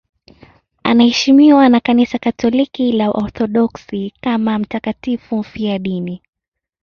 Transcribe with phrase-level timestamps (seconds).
[0.83, 6.21] Anaheshimiwa na Kanisa Katoliki na Waorthodoksi kama mtakatifu mfiadini.